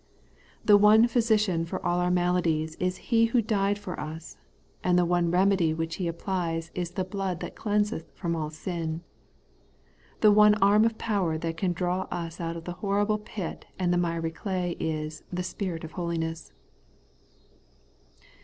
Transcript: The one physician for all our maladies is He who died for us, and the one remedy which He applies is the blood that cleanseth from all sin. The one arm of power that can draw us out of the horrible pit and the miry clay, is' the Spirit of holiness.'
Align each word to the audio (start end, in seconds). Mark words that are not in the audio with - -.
The 0.65 0.77
one 0.77 1.07
physician 1.07 1.63
for 1.63 1.79
all 1.85 1.99
our 1.99 2.09
maladies 2.09 2.73
is 2.77 2.97
He 3.13 3.25
who 3.25 3.39
died 3.39 3.77
for 3.77 3.99
us, 3.99 4.35
and 4.83 4.97
the 4.97 5.05
one 5.05 5.29
remedy 5.29 5.75
which 5.75 5.97
He 5.97 6.07
applies 6.07 6.71
is 6.73 6.89
the 6.89 7.03
blood 7.03 7.39
that 7.41 7.53
cleanseth 7.55 8.11
from 8.15 8.35
all 8.35 8.49
sin. 8.49 9.01
The 10.21 10.31
one 10.31 10.55
arm 10.55 10.85
of 10.85 10.97
power 10.97 11.37
that 11.37 11.57
can 11.57 11.73
draw 11.73 12.07
us 12.09 12.41
out 12.41 12.57
of 12.57 12.63
the 12.63 12.71
horrible 12.81 13.19
pit 13.19 13.65
and 13.77 13.93
the 13.93 13.97
miry 13.99 14.31
clay, 14.31 14.75
is' 14.79 15.21
the 15.31 15.43
Spirit 15.43 15.83
of 15.83 15.91
holiness.' 15.91 16.51